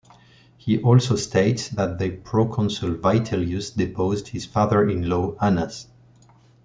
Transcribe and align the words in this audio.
He 0.57 0.81
also 0.81 1.15
states 1.15 1.69
that 1.69 1.99
the 1.99 2.09
proconsul 2.09 2.95
Vitellius 2.95 3.69
deposed 3.69 4.29
his 4.29 4.47
father 4.47 4.89
in 4.89 5.07
law, 5.07 5.35
Annas. 5.39 5.89